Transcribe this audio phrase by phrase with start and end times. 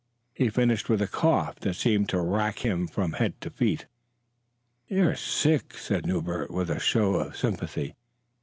[0.33, 3.85] He finished with a cough that seemed to wrack him from head to feet.
[4.87, 7.93] "You're sick," said Newbert, with a show of sympathy.